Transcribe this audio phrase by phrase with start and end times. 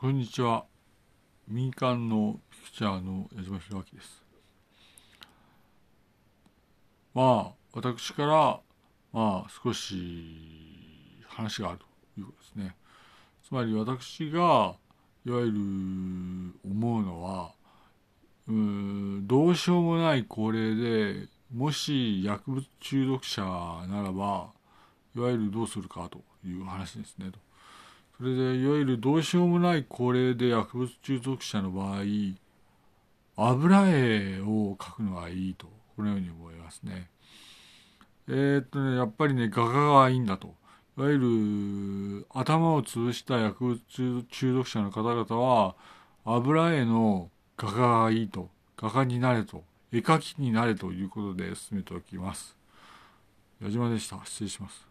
[0.00, 0.64] こんにちは。
[1.48, 4.22] 民間のピクチャーの矢島弘明です。
[7.12, 8.60] まあ、私から、
[9.12, 9.96] まあ、少し
[11.26, 11.84] 話があると
[12.20, 12.76] いうことですね。
[13.44, 14.76] つまり私が、
[15.26, 15.52] いわゆる
[16.64, 17.50] 思うのは、
[18.46, 23.42] うんどうしようもない高齢で、もし薬物中毒者
[23.88, 24.52] ならば、
[25.16, 27.40] いわゆるどうするかという話ですねと。
[28.18, 32.02] それで、いわゆるどうしようもない高齢で薬物中毒者の場合、
[33.36, 37.08] 油絵を描くのがいいと、このように思いますね。
[38.26, 40.56] えー、っとね、やっぱりね、画家がいいんだと。
[40.98, 41.18] いわゆ
[42.18, 45.76] る、頭を潰した薬物中毒者の方々は、
[46.24, 48.50] 油絵の画家がいいと。
[48.76, 49.62] 画家になれと。
[49.92, 52.56] 絵描きになれということで進めておきます。
[53.62, 54.20] 矢島でした。
[54.24, 54.87] 失礼します。